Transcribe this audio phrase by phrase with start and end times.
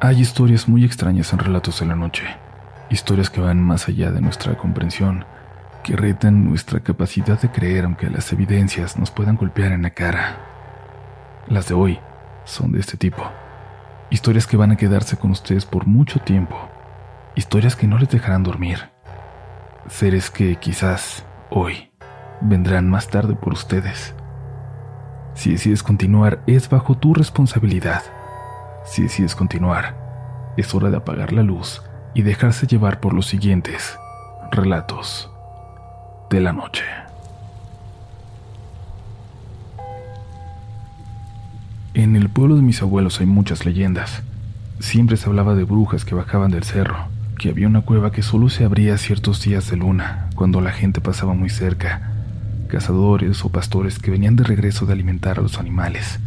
[0.00, 2.22] Hay historias muy extrañas en Relatos de la Noche,
[2.88, 5.24] historias que van más allá de nuestra comprensión,
[5.82, 10.36] que retan nuestra capacidad de creer aunque las evidencias nos puedan golpear en la cara.
[11.48, 11.98] Las de hoy
[12.44, 13.24] son de este tipo,
[14.08, 16.56] historias que van a quedarse con ustedes por mucho tiempo,
[17.34, 18.90] historias que no les dejarán dormir,
[19.88, 21.90] seres que quizás hoy
[22.40, 24.14] vendrán más tarde por ustedes.
[25.34, 28.02] Si decides continuar, es bajo tu responsabilidad.
[28.90, 29.96] Si decides continuar,
[30.56, 31.82] es hora de apagar la luz
[32.14, 33.98] y dejarse llevar por los siguientes
[34.50, 35.30] relatos
[36.30, 36.84] de la noche.
[41.92, 44.22] En el pueblo de mis abuelos hay muchas leyendas.
[44.80, 48.48] Siempre se hablaba de brujas que bajaban del cerro, que había una cueva que solo
[48.48, 52.12] se abría ciertos días de luna, cuando la gente pasaba muy cerca,
[52.68, 56.20] cazadores o pastores que venían de regreso de alimentar a los animales.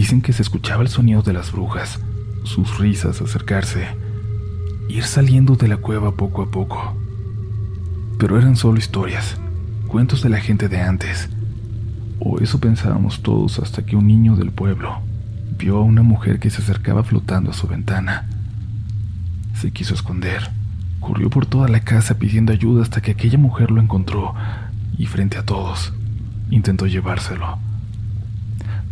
[0.00, 2.00] Dicen que se escuchaba el sonido de las brujas,
[2.44, 3.86] sus risas acercarse,
[4.88, 6.96] ir saliendo de la cueva poco a poco.
[8.18, 9.36] Pero eran solo historias,
[9.88, 11.28] cuentos de la gente de antes.
[12.18, 15.02] O eso pensábamos todos hasta que un niño del pueblo
[15.58, 18.26] vio a una mujer que se acercaba flotando a su ventana.
[19.52, 20.50] Se quiso esconder,
[20.98, 24.34] corrió por toda la casa pidiendo ayuda hasta que aquella mujer lo encontró
[24.96, 25.92] y frente a todos
[26.50, 27.69] intentó llevárselo.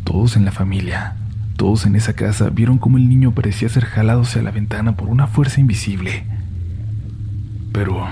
[0.04, 1.16] Todos en la familia,
[1.56, 5.08] todos en esa casa vieron cómo el niño parecía ser jalado hacia la ventana por
[5.08, 6.24] una fuerza invisible.
[7.72, 8.06] Pero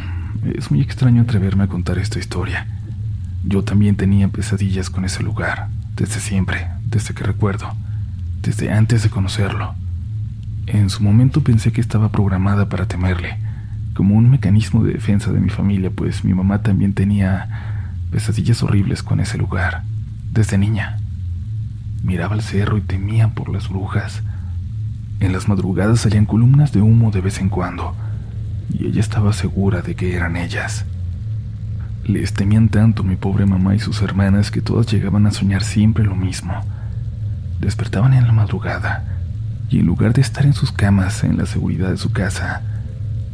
[0.54, 2.66] es muy extraño atreverme a contar esta historia.
[3.44, 7.72] Yo también tenía pesadillas con ese lugar, desde siempre, desde que recuerdo,
[8.42, 9.74] desde antes de conocerlo.
[10.66, 13.38] En su momento pensé que estaba programada para temerle,
[13.94, 19.02] como un mecanismo de defensa de mi familia, pues mi mamá también tenía pesadillas horribles
[19.02, 19.84] con ese lugar,
[20.32, 20.98] desde niña.
[22.06, 24.22] Miraba el cerro y temía por las brujas.
[25.18, 27.96] En las madrugadas salían columnas de humo de vez en cuando,
[28.72, 30.84] y ella estaba segura de que eran ellas.
[32.04, 36.04] Les temían tanto mi pobre mamá y sus hermanas que todas llegaban a soñar siempre
[36.04, 36.54] lo mismo.
[37.58, 39.02] Despertaban en la madrugada,
[39.68, 42.62] y en lugar de estar en sus camas en la seguridad de su casa,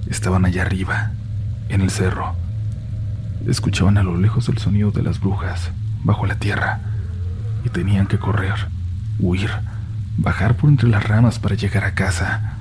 [0.08, 1.10] estaban allá arriba,
[1.68, 2.34] en el cerro.
[3.46, 5.72] Escuchaban a lo lejos el sonido de las brujas,
[6.04, 6.91] bajo la tierra
[7.64, 8.68] y tenían que correr,
[9.18, 9.50] huir,
[10.16, 12.58] bajar por entre las ramas para llegar a casa,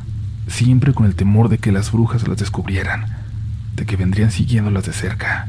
[0.47, 3.05] siempre con el temor de que las brujas las descubrieran,
[3.75, 5.47] de que vendrían siguiéndolas de cerca.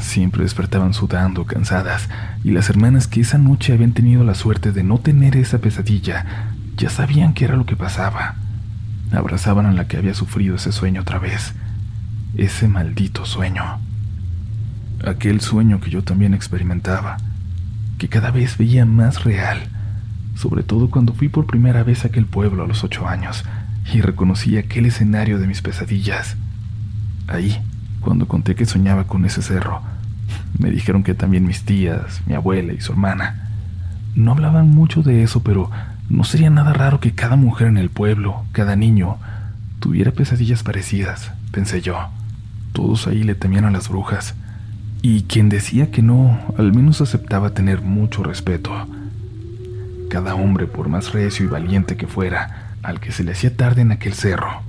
[0.00, 2.08] Siempre despertaban sudando, cansadas,
[2.44, 6.52] y las hermanas que esa noche habían tenido la suerte de no tener esa pesadilla,
[6.76, 8.34] ya sabían qué era lo que pasaba.
[9.12, 11.54] Abrazaban a la que había sufrido ese sueño otra vez,
[12.36, 13.80] ese maldito sueño.
[15.06, 17.16] Aquel sueño que yo también experimentaba,
[17.98, 19.58] que cada vez veía más real,
[20.36, 23.44] sobre todo cuando fui por primera vez a aquel pueblo a los ocho años
[23.92, 26.36] y reconocí aquel escenario de mis pesadillas.
[27.26, 27.56] Ahí,
[28.00, 29.80] cuando conté que soñaba con ese cerro,
[30.58, 33.50] me dijeron que también mis tías, mi abuela y su hermana.
[34.14, 35.70] No hablaban mucho de eso, pero
[36.08, 39.16] no sería nada raro que cada mujer en el pueblo, cada niño,
[39.80, 41.96] tuviera pesadillas parecidas, pensé yo.
[42.72, 44.34] Todos ahí le temían a las brujas
[45.02, 48.72] y quien decía que no, al menos aceptaba tener mucho respeto.
[50.10, 53.82] Cada hombre, por más recio y valiente que fuera, al que se le hacía tarde
[53.82, 54.62] en aquel cerro,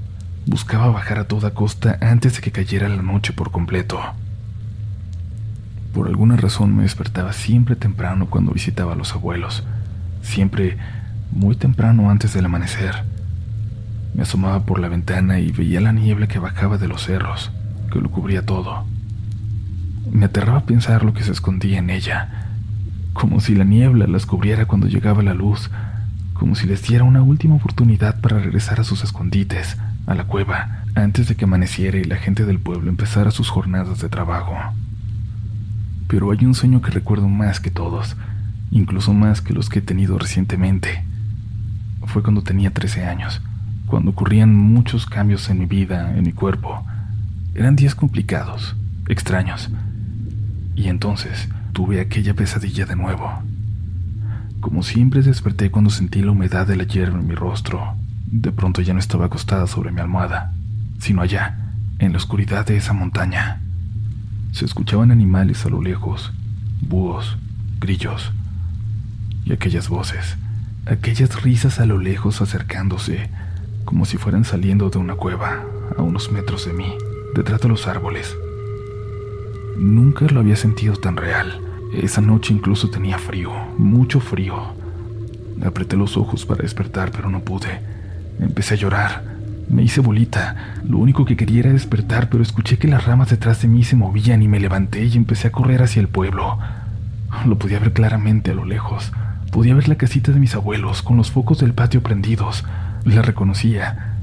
[0.45, 3.99] buscaba bajar a toda costa antes de que cayera la noche por completo.
[5.93, 9.63] Por alguna razón me despertaba siempre temprano cuando visitaba a los abuelos,
[10.21, 10.77] siempre
[11.31, 13.03] muy temprano antes del amanecer.
[14.13, 17.51] Me asomaba por la ventana y veía la niebla que bajaba de los cerros,
[17.91, 18.85] que lo cubría todo.
[20.11, 22.47] Me aterraba pensar lo que se escondía en ella,
[23.13, 25.69] como si la niebla las cubriera cuando llegaba la luz,
[26.33, 30.83] como si les diera una última oportunidad para regresar a sus escondites, a la cueva,
[30.95, 34.55] antes de que amaneciera y la gente del pueblo empezara sus jornadas de trabajo.
[36.07, 38.15] Pero hay un sueño que recuerdo más que todos,
[38.71, 41.03] incluso más que los que he tenido recientemente.
[42.05, 43.41] Fue cuando tenía 13 años,
[43.87, 46.85] cuando ocurrían muchos cambios en mi vida, en mi cuerpo.
[47.55, 48.75] Eran días complicados,
[49.07, 49.69] extraños,
[50.77, 53.41] y entonces tuve aquella pesadilla de nuevo.
[54.61, 57.95] Como siempre desperté cuando sentí la humedad de la hierba en mi rostro.
[58.27, 60.53] De pronto ya no estaba acostada sobre mi almohada,
[60.99, 61.57] sino allá,
[61.97, 63.59] en la oscuridad de esa montaña.
[64.51, 66.31] Se escuchaban animales a lo lejos,
[66.81, 67.37] búhos,
[67.79, 68.31] grillos,
[69.45, 70.37] y aquellas voces,
[70.85, 73.29] aquellas risas a lo lejos acercándose,
[73.83, 75.63] como si fueran saliendo de una cueva,
[75.97, 76.93] a unos metros de mí,
[77.33, 78.35] detrás de los árboles.
[79.79, 81.61] Nunca lo había sentido tan real.
[81.93, 84.73] Esa noche incluso tenía frío, mucho frío.
[85.63, 87.79] Apreté los ojos para despertar, pero no pude.
[88.39, 89.23] Empecé a llorar.
[89.69, 90.79] Me hice bolita.
[90.83, 93.95] Lo único que quería era despertar, pero escuché que las ramas detrás de mí se
[93.95, 96.57] movían y me levanté y empecé a correr hacia el pueblo.
[97.45, 99.11] Lo podía ver claramente a lo lejos.
[99.51, 102.65] Podía ver la casita de mis abuelos con los focos del patio prendidos.
[103.03, 104.15] La reconocía.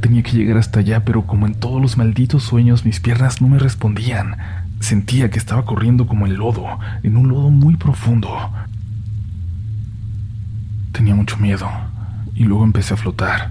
[0.00, 3.48] Tenía que llegar hasta allá, pero como en todos los malditos sueños mis piernas no
[3.48, 4.63] me respondían.
[4.84, 6.66] Sentía que estaba corriendo como en lodo,
[7.02, 8.28] en un lodo muy profundo.
[10.92, 11.70] Tenía mucho miedo
[12.34, 13.50] y luego empecé a flotar.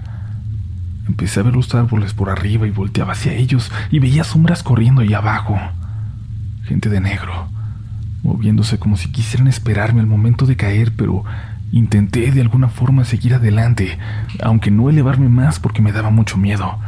[1.08, 5.00] Empecé a ver los árboles por arriba y volteaba hacia ellos y veía sombras corriendo
[5.00, 5.58] allá abajo.
[6.66, 7.48] Gente de negro,
[8.22, 11.24] moviéndose como si quisieran esperarme al momento de caer, pero
[11.72, 13.98] intenté de alguna forma seguir adelante,
[14.40, 16.78] aunque no elevarme más porque me daba mucho miedo.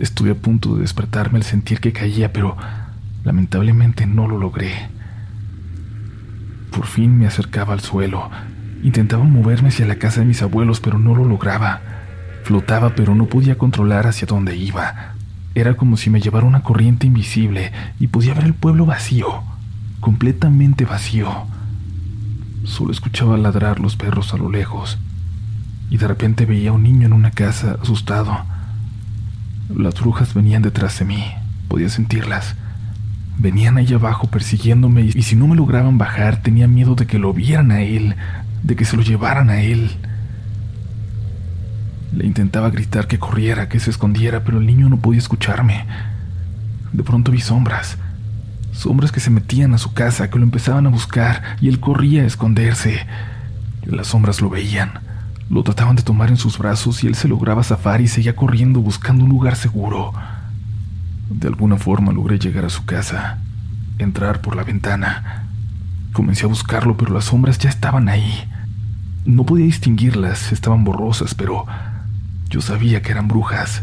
[0.00, 2.56] Estuve a punto de despertarme al sentir que caía, pero
[3.24, 4.72] lamentablemente no lo logré.
[6.70, 8.30] Por fin me acercaba al suelo.
[8.82, 11.80] Intentaba moverme hacia la casa de mis abuelos, pero no lo lograba.
[12.44, 15.14] Flotaba, pero no podía controlar hacia dónde iba.
[15.54, 19.42] Era como si me llevara una corriente invisible y podía ver el pueblo vacío
[20.04, 21.30] completamente vacío.
[22.64, 24.98] Solo escuchaba ladrar los perros a lo lejos
[25.88, 28.44] y de repente veía a un niño en una casa asustado.
[29.74, 31.24] Las brujas venían detrás de mí,
[31.68, 32.54] podía sentirlas.
[33.36, 37.32] Venían ahí abajo persiguiéndome y si no me lograban bajar tenía miedo de que lo
[37.32, 38.14] vieran a él,
[38.62, 39.90] de que se lo llevaran a él.
[42.12, 45.84] Le intentaba gritar que corriera, que se escondiera, pero el niño no podía escucharme.
[46.92, 47.98] De pronto vi sombras
[48.74, 52.22] Sombras que se metían a su casa, que lo empezaban a buscar, y él corría
[52.22, 53.06] a esconderse.
[53.84, 54.90] Las sombras lo veían.
[55.48, 58.80] Lo trataban de tomar en sus brazos y él se lograba zafar y seguía corriendo
[58.80, 60.12] buscando un lugar seguro.
[61.30, 63.38] De alguna forma logré llegar a su casa,
[63.98, 65.46] entrar por la ventana.
[66.12, 68.44] Comencé a buscarlo, pero las sombras ya estaban ahí.
[69.24, 71.66] No podía distinguirlas, estaban borrosas, pero
[72.50, 73.82] yo sabía que eran brujas.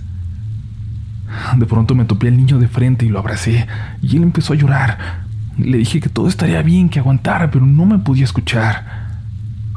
[1.57, 3.67] De pronto me topé al niño de frente y lo abracé,
[4.01, 5.21] y él empezó a llorar.
[5.57, 9.01] Le dije que todo estaría bien, que aguantara, pero no me podía escuchar.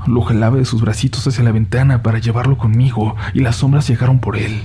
[0.07, 4.21] Lo jalaba de sus bracitos hacia la ventana para llevarlo conmigo, y las sombras llegaron
[4.21, 4.63] por él.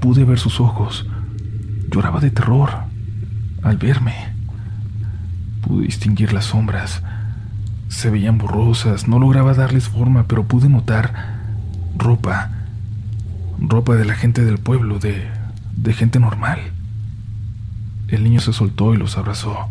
[0.00, 1.06] Pude ver sus ojos.
[1.90, 2.70] Lloraba de terror
[3.62, 4.14] al verme.
[5.62, 7.02] Pude distinguir las sombras.
[7.88, 11.36] Se veían borrosas, no lograba darles forma, pero pude notar
[11.96, 12.50] ropa
[13.58, 15.26] ropa de la gente del pueblo, de,
[15.76, 16.58] de gente normal.
[18.08, 19.68] El niño se soltó y los abrazó.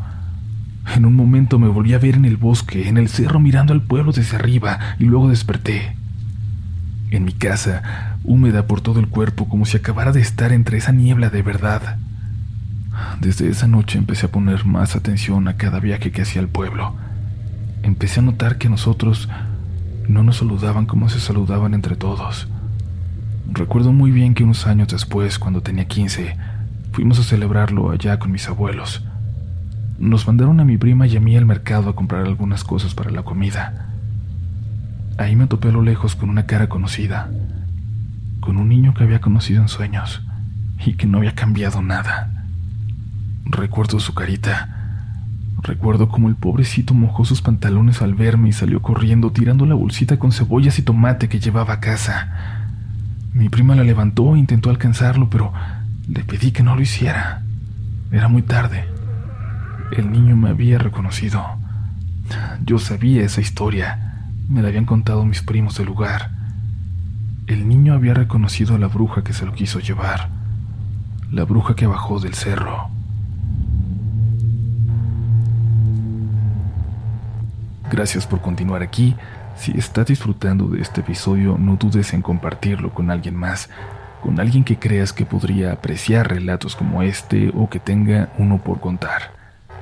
[0.96, 3.82] En un momento me volví a ver en el bosque, en el cerro mirando al
[3.82, 5.96] pueblo desde arriba, y luego desperté.
[7.12, 10.92] En mi casa, húmeda por todo el cuerpo, como si acabara de estar entre esa
[10.92, 11.98] niebla de verdad.
[13.20, 16.94] Desde esa noche empecé a poner más atención a cada viaje que hacía al pueblo.
[17.84, 19.30] Empecé a notar que nosotros
[20.08, 22.48] no nos saludaban como se saludaban entre todos.
[23.52, 26.36] Recuerdo muy bien que unos años después, cuando tenía 15,
[26.92, 29.04] fuimos a celebrarlo allá con mis abuelos.
[29.98, 33.12] Nos mandaron a mi prima y a mí al mercado a comprar algunas cosas para
[33.12, 33.94] la comida.
[35.18, 37.30] Ahí me topé a lo lejos con una cara conocida,
[38.42, 40.22] con un niño que había conocido en sueños
[40.86, 42.35] y que no había cambiado nada.
[43.46, 44.70] Recuerdo su carita.
[45.62, 50.18] Recuerdo cómo el pobrecito mojó sus pantalones al verme y salió corriendo tirando la bolsita
[50.18, 52.66] con cebollas y tomate que llevaba a casa.
[53.34, 55.54] Mi prima la levantó e intentó alcanzarlo, pero
[56.08, 57.44] le pedí que no lo hiciera.
[58.12, 58.86] Era muy tarde.
[59.92, 61.44] El niño me había reconocido.
[62.66, 64.28] Yo sabía esa historia.
[64.50, 66.32] Me la habían contado mis primos del lugar.
[67.48, 70.30] El niño había reconocido a la bruja que se lo quiso llevar.
[71.32, 72.90] La bruja que bajó del cerro.
[77.92, 79.16] Gracias por continuar aquí.
[79.56, 83.70] Si estás disfrutando de este episodio, no dudes en compartirlo con alguien más,
[84.24, 88.80] con alguien que creas que podría apreciar relatos como este o que tenga uno por
[88.80, 89.34] contar.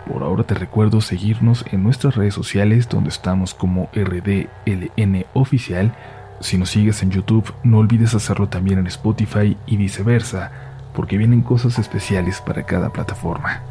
[0.06, 5.96] Por ahora te recuerdo seguirnos en nuestras redes sociales donde estamos como RDLN Oficial.
[6.42, 10.52] Si nos sigues en YouTube, no olvides hacerlo también en Spotify y viceversa,
[10.94, 13.62] porque vienen cosas especiales para cada plataforma.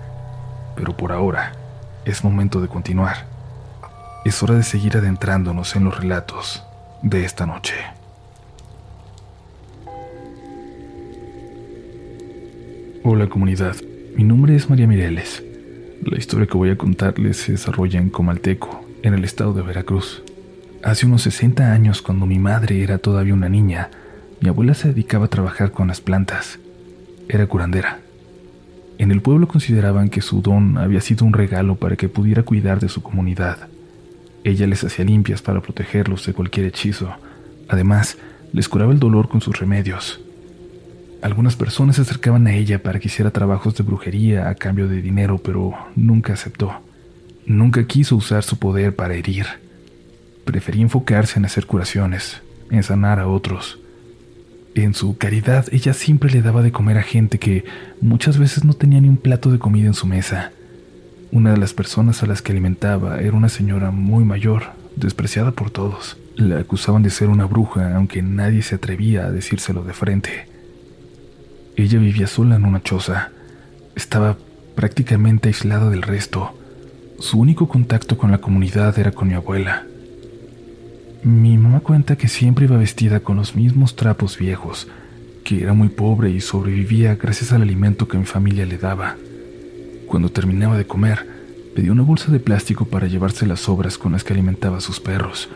[0.74, 1.52] Pero por ahora,
[2.06, 3.31] es momento de continuar
[4.24, 6.62] es hora de seguir adentrándonos en los relatos
[7.02, 7.74] de esta noche.
[13.02, 13.74] Hola comunidad,
[14.16, 15.42] mi nombre es María Mireles.
[16.04, 20.22] La historia que voy a contarles se desarrolla en Comalteco, en el estado de Veracruz.
[20.84, 23.90] Hace unos 60 años, cuando mi madre era todavía una niña,
[24.40, 26.60] mi abuela se dedicaba a trabajar con las plantas.
[27.28, 27.98] Era curandera.
[28.98, 32.78] En el pueblo consideraban que su don había sido un regalo para que pudiera cuidar
[32.78, 33.68] de su comunidad
[34.44, 37.14] ella les hacía limpias para protegerlos de cualquier hechizo.
[37.68, 38.18] Además,
[38.52, 40.20] les curaba el dolor con sus remedios.
[41.22, 45.00] Algunas personas se acercaban a ella para que hiciera trabajos de brujería a cambio de
[45.00, 46.82] dinero, pero nunca aceptó.
[47.46, 49.46] Nunca quiso usar su poder para herir.
[50.44, 53.78] Prefería enfocarse en hacer curaciones, en sanar a otros.
[54.74, 57.64] En su caridad, ella siempre le daba de comer a gente que
[58.00, 60.50] muchas veces no tenía ni un plato de comida en su mesa.
[61.32, 64.64] Una de las personas a las que alimentaba era una señora muy mayor,
[64.96, 66.18] despreciada por todos.
[66.36, 70.46] La acusaban de ser una bruja, aunque nadie se atrevía a decírselo de frente.
[71.74, 73.30] Ella vivía sola en una choza.
[73.96, 74.36] Estaba
[74.74, 76.54] prácticamente aislada del resto.
[77.18, 79.86] Su único contacto con la comunidad era con mi abuela.
[81.22, 84.86] Mi mamá cuenta que siempre iba vestida con los mismos trapos viejos,
[85.44, 89.16] que era muy pobre y sobrevivía gracias al alimento que mi familia le daba.
[90.12, 91.26] Cuando terminaba de comer,
[91.74, 95.00] pedía una bolsa de plástico para llevarse las sobras con las que alimentaba a sus
[95.00, 95.48] perros.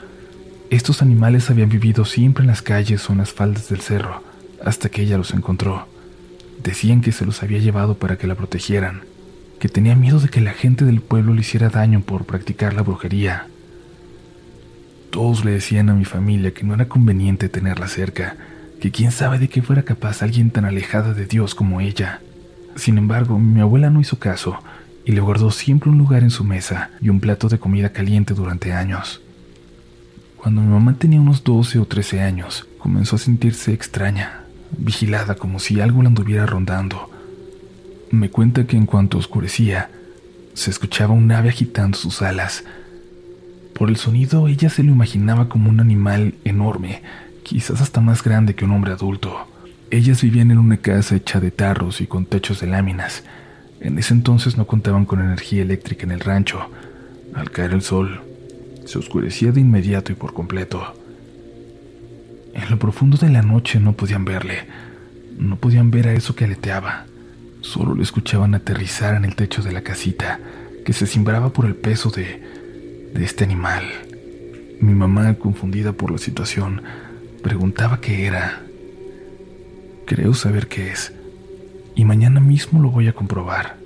[0.70, 4.22] Estos animales habían vivido siempre en las calles o en las faldas del cerro,
[4.64, 5.86] hasta que ella los encontró.
[6.64, 9.02] Decían que se los había llevado para que la protegieran,
[9.58, 12.80] que tenía miedo de que la gente del pueblo le hiciera daño por practicar la
[12.80, 13.48] brujería.
[15.10, 18.38] Todos le decían a mi familia que no era conveniente tenerla cerca,
[18.80, 22.22] que quién sabe de qué fuera capaz alguien tan alejada de Dios como ella.
[22.76, 24.58] Sin embargo, mi abuela no hizo caso
[25.04, 28.34] y le guardó siempre un lugar en su mesa y un plato de comida caliente
[28.34, 29.20] durante años.
[30.36, 34.44] Cuando mi mamá tenía unos 12 o 13 años, comenzó a sentirse extraña,
[34.76, 37.10] vigilada como si algo la anduviera rondando.
[38.10, 39.90] Me cuenta que en cuanto oscurecía,
[40.54, 42.64] se escuchaba un ave agitando sus alas,
[43.76, 47.02] por el sonido ella se lo imaginaba como un animal enorme,
[47.42, 49.46] quizás hasta más grande que un hombre adulto.
[49.90, 53.24] Ellas vivían en una casa hecha de tarros y con techos de láminas.
[53.80, 56.70] En ese entonces no contaban con energía eléctrica en el rancho.
[57.34, 58.22] Al caer el sol,
[58.84, 60.94] se oscurecía de inmediato y por completo.
[62.54, 64.66] En lo profundo de la noche no podían verle,
[65.38, 67.04] no podían ver a eso que aleteaba.
[67.60, 70.40] Solo lo escuchaban aterrizar en el techo de la casita,
[70.84, 72.56] que se cimbraba por el peso de
[73.16, 73.84] de este animal.
[74.80, 76.82] Mi mamá, confundida por la situación,
[77.42, 78.65] preguntaba qué era.
[80.06, 81.12] Creo saber qué es,
[81.96, 83.76] y mañana mismo lo voy a comprobar.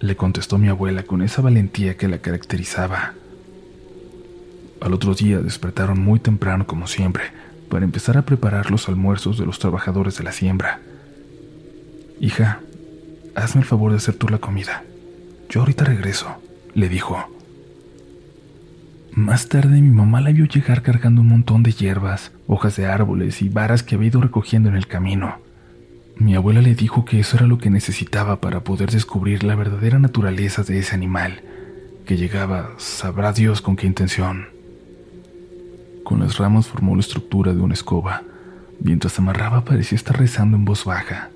[0.00, 3.14] Le contestó mi abuela con esa valentía que la caracterizaba.
[4.80, 7.30] Al otro día despertaron muy temprano como siempre
[7.70, 10.80] para empezar a preparar los almuerzos de los trabajadores de la siembra.
[12.20, 12.60] Hija,
[13.36, 14.82] hazme el favor de hacer tú la comida.
[15.48, 16.42] Yo ahorita regreso,
[16.74, 17.37] le dijo.
[19.18, 23.42] Más tarde mi mamá la vio llegar cargando un montón de hierbas, hojas de árboles
[23.42, 25.38] y varas que había ido recogiendo en el camino.
[26.14, 29.98] Mi abuela le dijo que eso era lo que necesitaba para poder descubrir la verdadera
[29.98, 31.42] naturaleza de ese animal,
[32.06, 34.50] que llegaba, sabrá Dios con qué intención.
[36.04, 38.22] Con las ramas formó la estructura de una escoba.
[38.78, 41.30] Mientras amarraba parecía estar rezando en voz baja,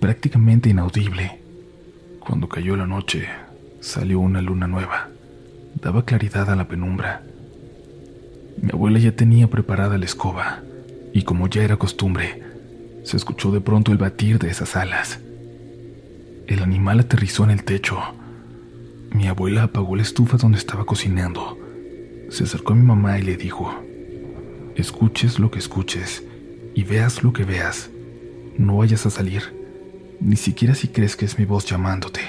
[0.00, 1.38] prácticamente inaudible.
[2.18, 3.28] Cuando cayó la noche,
[3.80, 5.10] salió una luna nueva
[5.80, 7.22] daba claridad a la penumbra.
[8.60, 10.62] Mi abuela ya tenía preparada la escoba,
[11.12, 12.42] y como ya era costumbre,
[13.04, 15.20] se escuchó de pronto el batir de esas alas.
[16.46, 17.98] El animal aterrizó en el techo.
[19.10, 21.58] Mi abuela apagó la estufa donde estaba cocinando.
[22.30, 23.72] Se acercó a mi mamá y le dijo,
[24.74, 26.24] escuches lo que escuches
[26.74, 27.90] y veas lo que veas.
[28.58, 29.42] No vayas a salir,
[30.20, 32.20] ni siquiera si crees que es mi voz llamándote.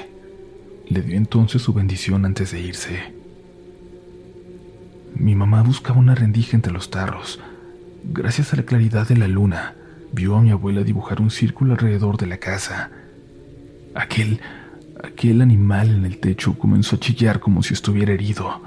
[0.87, 3.16] Le dio entonces su bendición antes de irse.
[5.27, 7.41] Mi mamá buscaba una rendija entre los tarros.
[8.05, 9.75] Gracias a la claridad de la luna,
[10.13, 12.91] vio a mi abuela dibujar un círculo alrededor de la casa.
[13.93, 14.39] Aquel,
[15.03, 18.63] aquel animal en el techo comenzó a chillar como si estuviera herido.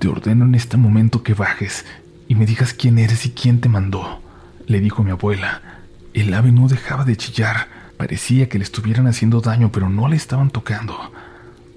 [0.00, 1.86] Te ordeno en este momento que bajes
[2.26, 4.20] y me digas quién eres y quién te mandó,
[4.66, 5.62] le dijo mi abuela.
[6.14, 7.68] El ave no dejaba de chillar.
[7.96, 11.12] Parecía que le estuvieran haciendo daño, pero no le estaban tocando.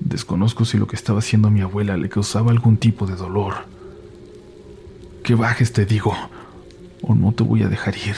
[0.03, 3.65] Desconozco si lo que estaba haciendo mi abuela le causaba algún tipo de dolor.
[5.23, 6.15] Que bajes, te digo,
[7.01, 8.15] o no te voy a dejar ir.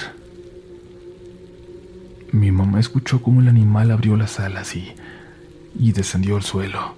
[2.32, 4.94] Mi mamá escuchó cómo el animal abrió las alas y,
[5.78, 6.96] y descendió al suelo.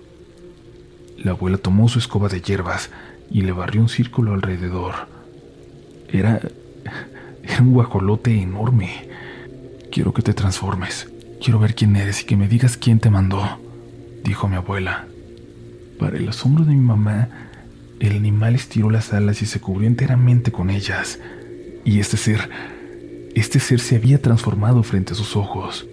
[1.17, 2.91] La abuela tomó su escoba de hierbas
[3.31, 4.93] y le barrió un círculo alrededor.
[6.09, 6.39] Era.
[7.43, 9.09] era un guajolote enorme.
[9.91, 11.09] Quiero que te transformes.
[11.43, 13.64] Quiero ver quién eres y que me digas quién te mandó
[14.25, 15.07] dijo mi abuela.
[15.99, 17.29] Para el asombro de mi mamá,
[17.99, 21.19] el animal estiró las alas y se cubrió enteramente con ellas.
[21.85, 22.49] Y este ser,
[23.35, 25.87] este ser se había transformado frente a sus ojos.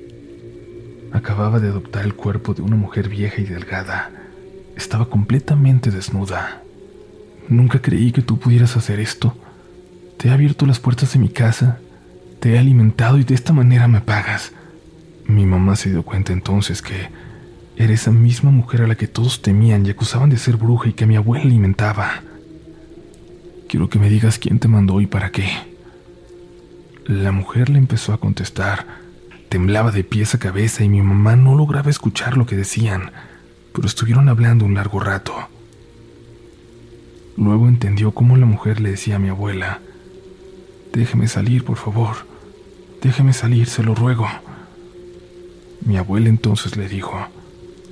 [1.13, 4.11] Acababa de adoptar el cuerpo de una mujer vieja y delgada.
[4.77, 6.63] Estaba completamente desnuda.
[7.49, 9.37] Nunca creí que tú pudieras hacer esto.
[10.17, 11.79] Te he abierto las puertas de mi casa,
[12.41, 14.53] te he alimentado y de esta manera me pagas.
[15.27, 17.09] Mi mamá se dio cuenta entonces que
[17.77, 20.93] era esa misma mujer a la que todos temían y acusaban de ser bruja y
[20.93, 22.23] que mi abuela alimentaba.
[23.69, 25.49] Quiero que me digas quién te mandó y para qué.
[27.07, 28.87] La mujer le empezó a contestar.
[29.49, 33.13] Temblaba de pies a cabeza y mi mamá no lograba escuchar lo que decían,
[33.73, 35.35] pero estuvieron hablando un largo rato.
[37.37, 39.81] Luego entendió cómo la mujer le decía a mi abuela,
[40.93, 42.17] Déjeme salir, por favor.
[43.01, 44.29] Déjeme salir, se lo ruego.
[45.81, 47.27] Mi abuela entonces le dijo,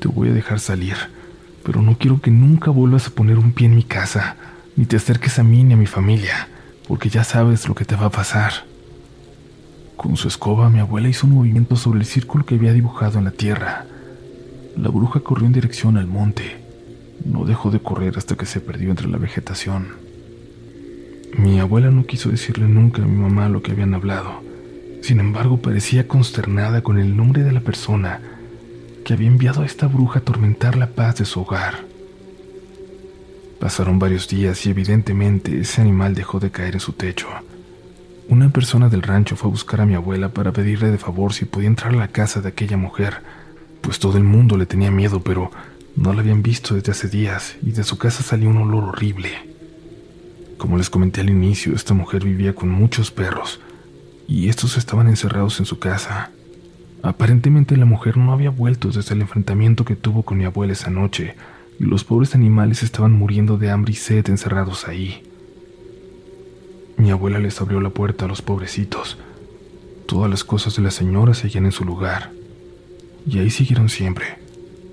[0.01, 0.97] Te voy a dejar salir,
[1.63, 4.37] pero no quiero que nunca vuelvas a poner un pie en mi casa,
[4.75, 6.49] ni te acerques a mí ni a mi familia,
[6.89, 8.65] porque ya sabes lo que te va a pasar.
[9.99, 13.27] Con su escoba, mi abuela hizo un movimiento sobre el círculo que había dibujado en
[13.27, 13.85] la tierra.
[14.75, 16.65] La bruja corrió en dirección al monte.
[17.27, 19.89] No dejó de correr hasta que se perdió entre la vegetación.
[21.37, 24.43] Mi abuela no quiso decirle nunca a mi mamá lo que habían hablado.
[25.03, 28.40] Sin embargo, parecía consternada con el nombre de la persona
[29.15, 31.85] había enviado a esta bruja a atormentar la paz de su hogar.
[33.59, 37.29] Pasaron varios días y evidentemente ese animal dejó de caer en su techo.
[38.29, 41.45] Una persona del rancho fue a buscar a mi abuela para pedirle de favor si
[41.45, 43.23] podía entrar a la casa de aquella mujer,
[43.81, 45.51] pues todo el mundo le tenía miedo, pero
[45.97, 49.31] no la habían visto desde hace días y de su casa salió un olor horrible.
[50.57, 53.61] Como les comenté al inicio, esta mujer vivía con muchos perros
[54.29, 56.31] y estos estaban encerrados en su casa.
[57.03, 60.91] Aparentemente la mujer no había vuelto desde el enfrentamiento que tuvo con mi abuela esa
[60.91, 61.35] noche
[61.79, 65.23] y los pobres animales estaban muriendo de hambre y sed encerrados ahí.
[66.99, 69.17] Mi abuela les abrió la puerta a los pobrecitos.
[70.07, 72.33] Todas las cosas de la señora seguían en su lugar.
[73.27, 74.39] Y ahí siguieron siempre,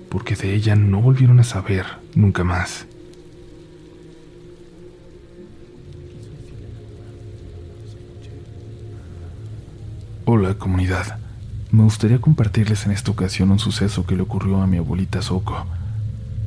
[0.08, 1.84] porque de ella no volvieron a saber
[2.14, 2.86] nunca más.
[10.24, 11.18] Hola comunidad,
[11.70, 15.66] me gustaría compartirles en esta ocasión un suceso que le ocurrió a mi abuelita Soco.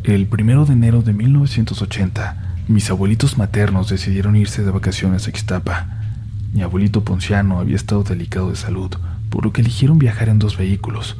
[0.03, 5.87] El primero de enero de 1980, mis abuelitos maternos decidieron irse de vacaciones a Ixtapa.
[6.53, 8.91] Mi abuelito Ponciano había estado delicado de salud,
[9.29, 11.17] por lo que eligieron viajar en dos vehículos,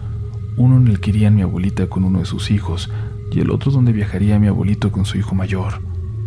[0.57, 2.89] uno en el que iría mi abuelita con uno de sus hijos
[3.31, 5.81] y el otro donde viajaría mi abuelito con su hijo mayor.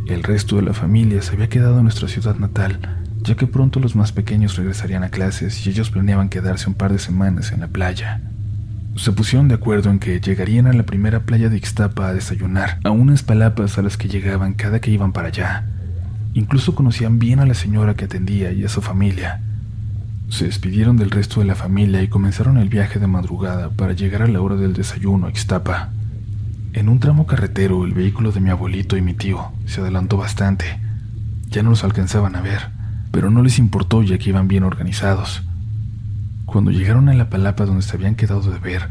[0.07, 3.81] El resto de la familia se había quedado en nuestra ciudad natal, ya que pronto
[3.81, 7.61] los más pequeños regresarían a clases y ellos planeaban quedarse un par de semanas en
[7.61, 8.21] la playa.
[8.97, 12.79] Se pusieron de acuerdo en que llegarían a la primera playa de Ixtapa a desayunar,
[12.85, 15.65] a unas palapas a las que llegaban cada que iban para allá.
[16.35, 19.41] Incluso conocían bien a la señora que atendía y a su familia.
[20.29, 24.23] Se despidieron del resto de la familia y comenzaron el viaje de madrugada para llegar
[24.23, 25.91] a la hora del desayuno a Ixtapa.
[26.75, 30.67] En un tramo carretero, el vehículo de mi abuelito y mi tío se adelantó bastante.
[31.49, 32.84] Ya no los alcanzaban a ver
[33.15, 35.45] pero no les importó ya que iban bien organizados.
[36.47, 38.89] Cuando llegaron a la palapa donde se habían quedado de ver,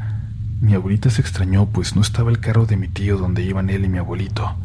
[0.62, 3.84] mi abuelita se extrañó pues no estaba el carro de mi tío donde iban él
[3.84, 4.56] y mi abuelito.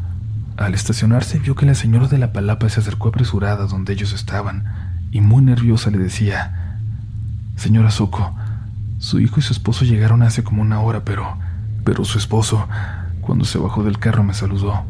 [0.55, 4.63] Al estacionarse vio que la señora de la palapa se acercó apresurada donde ellos estaban
[5.11, 6.77] y muy nerviosa le decía,
[7.57, 8.33] Señora Soco,
[8.97, 11.37] su hijo y su esposo llegaron hace como una hora, pero,
[11.83, 12.65] pero su esposo,
[13.19, 14.85] cuando se bajó del carro me saludó.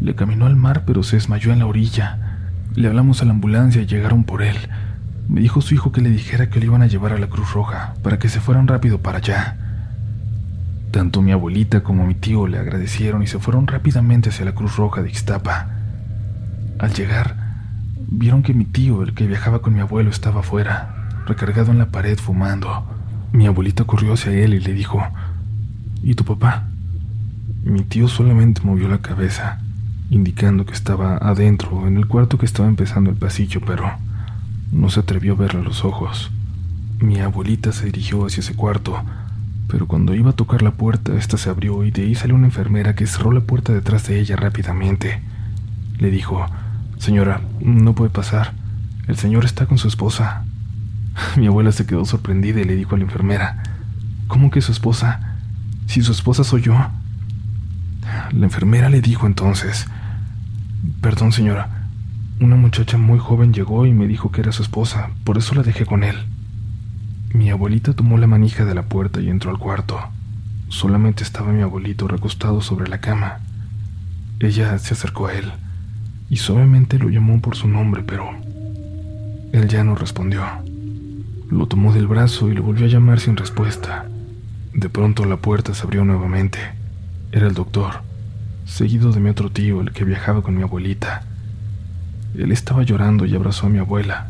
[0.00, 2.23] Le caminó al mar pero se desmayó en la orilla.
[2.76, 4.56] Le hablamos a la ambulancia y llegaron por él.
[5.28, 7.52] Me dijo su hijo que le dijera que lo iban a llevar a la Cruz
[7.52, 9.56] Roja para que se fueran rápido para allá.
[10.90, 14.76] Tanto mi abuelita como mi tío le agradecieron y se fueron rápidamente hacia la Cruz
[14.76, 15.68] Roja de Ixtapa.
[16.80, 17.36] Al llegar,
[18.08, 21.90] vieron que mi tío, el que viajaba con mi abuelo, estaba afuera, recargado en la
[21.90, 22.84] pared fumando.
[23.32, 25.00] Mi abuelita corrió hacia él y le dijo,
[26.02, 26.64] ¿Y tu papá?
[27.62, 29.63] Mi tío solamente movió la cabeza
[30.14, 33.90] indicando que estaba adentro, en el cuarto que estaba empezando el pasillo, pero
[34.70, 36.30] no se atrevió a verle a los ojos.
[37.00, 39.02] Mi abuelita se dirigió hacia ese cuarto,
[39.68, 42.46] pero cuando iba a tocar la puerta, esta se abrió y de ahí salió una
[42.46, 45.20] enfermera que cerró la puerta detrás de ella rápidamente.
[45.98, 46.46] Le dijo,
[46.98, 48.52] Señora, no puede pasar.
[49.08, 50.44] El señor está con su esposa.
[51.36, 53.62] Mi abuela se quedó sorprendida y le dijo a la enfermera,
[54.28, 55.36] ¿Cómo que su esposa?
[55.86, 56.74] Si su esposa soy yo.
[58.32, 59.86] La enfermera le dijo entonces,
[61.00, 61.88] Perdón, señora.
[62.40, 65.62] Una muchacha muy joven llegó y me dijo que era su esposa, por eso la
[65.62, 66.16] dejé con él.
[67.32, 69.98] Mi abuelita tomó la manija de la puerta y entró al cuarto.
[70.68, 73.38] Solamente estaba mi abuelito recostado sobre la cama.
[74.40, 75.52] Ella se acercó a él
[76.28, 78.30] y suavemente lo llamó por su nombre, pero
[79.52, 80.42] él ya no respondió.
[81.50, 84.06] Lo tomó del brazo y lo volvió a llamar sin respuesta.
[84.74, 86.58] De pronto la puerta se abrió nuevamente.
[87.32, 88.03] Era el doctor
[88.64, 91.22] seguido de mi otro tío, el que viajaba con mi abuelita.
[92.36, 94.28] Él estaba llorando y abrazó a mi abuela,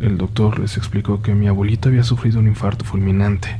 [0.00, 3.56] El doctor les explicó que mi abuelito había sufrido un infarto fulminante,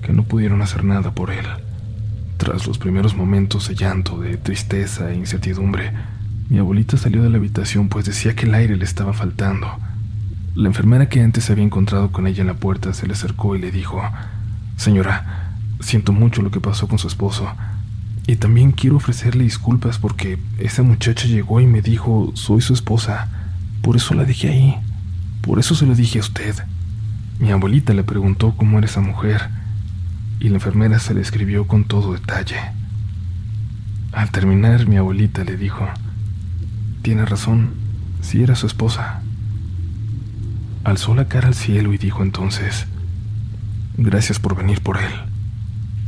[0.00, 1.44] que no pudieron hacer nada por él.
[2.38, 5.92] Tras los primeros momentos de llanto, de tristeza e incertidumbre,
[6.48, 9.68] mi abuelita salió de la habitación pues decía que el aire le estaba faltando.
[10.54, 13.56] La enfermera que antes se había encontrado con ella en la puerta se le acercó
[13.56, 14.02] y le dijo,
[14.76, 17.52] Señora, siento mucho lo que pasó con su esposo.
[18.26, 23.28] Y también quiero ofrecerle disculpas porque esa muchacha llegó y me dijo, soy su esposa.
[23.82, 24.76] Por eso la dejé ahí.
[25.42, 26.56] Por eso se lo dije a usted.
[27.38, 29.48] Mi abuelita le preguntó cómo era esa mujer
[30.40, 32.56] y la enfermera se le escribió con todo detalle.
[34.12, 35.86] Al terminar, mi abuelita le dijo,
[37.02, 37.74] tiene razón,
[38.22, 39.22] si era su esposa.
[40.84, 42.86] Alzó la cara al cielo y dijo entonces,
[43.96, 45.12] gracias por venir por él.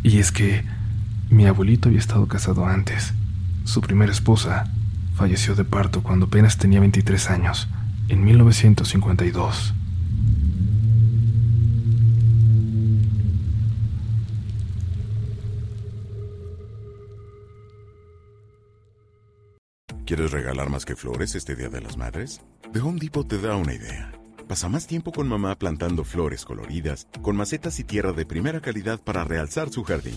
[0.02, 0.64] Y es que
[1.30, 3.12] mi abuelito había estado casado antes.
[3.64, 4.64] Su primera esposa
[5.14, 7.68] falleció de parto cuando apenas tenía 23 años,
[8.08, 9.74] en 1952.
[20.06, 22.40] ¿Quieres regalar más que flores este Día de las Madres?
[22.72, 24.12] The Home Depot te da una idea.
[24.48, 28.98] Pasa más tiempo con mamá plantando flores coloridas, con macetas y tierra de primera calidad
[28.98, 30.16] para realzar su jardín.